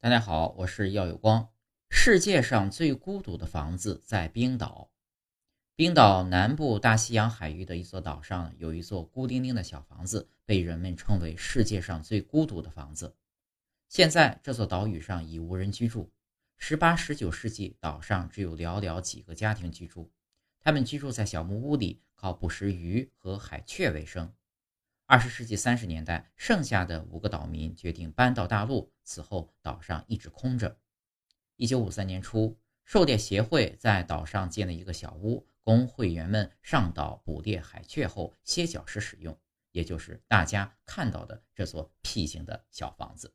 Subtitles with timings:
[0.00, 1.48] 大家好，我是耀有光。
[1.90, 4.92] 世界上最孤独的房子在冰岛。
[5.74, 13.16] 冰岛南部大西洋海域的一座岛上，有一座孤零零的小房子，被人们称为世界上最孤独的房子。
[13.88, 16.12] 现在这座岛屿上已无人居住。
[16.56, 20.12] 十八、十九世纪，岛上只有寥寥几个家庭居住，
[20.60, 24.32] 他们居住在小木屋里，靠捕食鱼和海雀为生。
[25.10, 28.92] 二十世纪三十年代，剩下的五个岛民决定搬到大陆。
[29.04, 30.76] 此后，岛上一直空着。
[31.56, 39.34] 一九五三年初，狩猎协会在岛上建了一个小屋，供会员们上岛捕猎海雀后歇脚时使用，
[39.72, 43.32] 也就是大家看到的这座僻静的小房子。